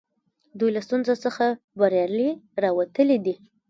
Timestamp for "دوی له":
0.59-0.81